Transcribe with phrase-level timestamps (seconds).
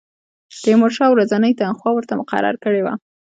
[0.63, 2.93] تیمورشاه ورځنۍ تنخوا ورته مقرره کړې وه.